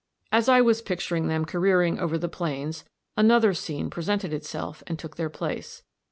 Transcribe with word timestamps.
As 0.31 0.49
I 0.49 0.61
was 0.61 0.81
picturing 0.81 1.27
them 1.27 1.45
careering 1.45 1.99
over 1.99 2.17
the 2.17 2.27
plains, 2.27 2.83
another 3.15 3.53
scene 3.53 3.91
presented 3.91 4.33
itself 4.33 4.81
and 4.87 4.97
took 4.97 5.15
their 5.15 5.29
place. 5.29 5.83